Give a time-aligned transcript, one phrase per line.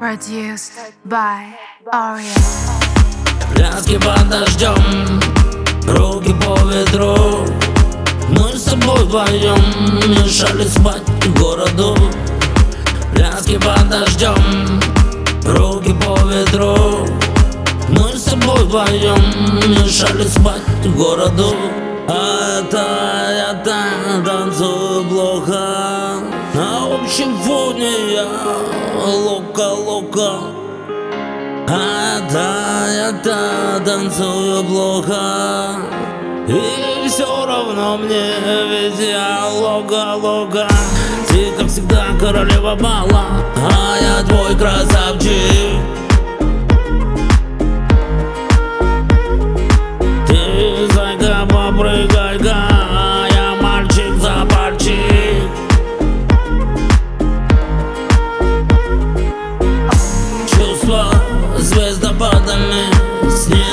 [0.00, 0.72] Produced
[3.98, 5.20] под дождем,
[5.86, 7.44] руки по ветру.
[8.30, 9.60] Мы с тобой вдвоем
[10.08, 11.02] мешали спать
[11.38, 11.94] городу.
[13.14, 14.80] Пляски под дождем,
[15.44, 17.06] руки по ветру.
[17.90, 19.22] Мы с тобой вдвоем
[19.68, 20.62] мешали спать
[20.96, 21.54] городу.
[22.08, 22.86] А это
[23.36, 26.09] я танцую плохо
[27.00, 28.26] На общем фоне я
[29.06, 30.32] лока-лока
[31.66, 35.78] а да, я да, танцую плохо.
[36.46, 38.32] И все равно мне,
[38.68, 40.68] ведь я лога-лога
[41.28, 43.24] Ты, как всегда, королева бала
[43.56, 44.99] А я твой красавчик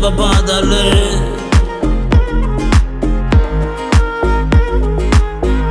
[0.00, 1.12] неба падали.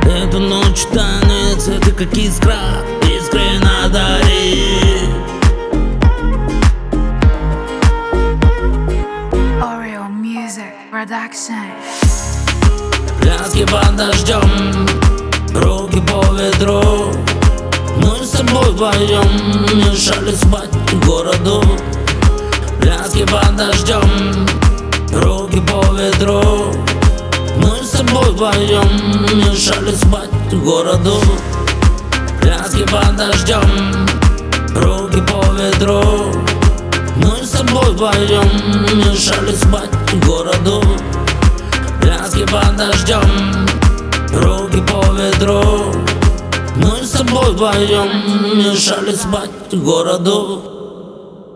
[0.02, 2.56] Эту ночь танец, это как искра,
[3.02, 5.08] искренно дари
[9.60, 11.72] Oreo Music Production.
[13.20, 14.86] Пляски под дождем,
[15.54, 17.12] руки по ветру.
[17.96, 20.70] Мы с тобой вдвоем мешали спать
[21.04, 21.62] городу
[23.20, 24.46] Пляски под дождем,
[25.12, 26.72] руки по ветру
[27.58, 28.88] Мы с тобой вдвоем
[29.34, 31.20] мешали спать городу.
[32.40, 34.08] Пляски под дождем,
[34.74, 36.32] руки по ветру
[37.16, 38.48] Мы с тобой вдвоем
[38.94, 39.90] мешали спать
[40.24, 40.82] городу.
[42.00, 43.68] Пляски под дождем,
[44.32, 45.94] руки по ветру
[46.76, 48.08] Мы с тобой вдвоем
[48.56, 50.79] мешали спать городу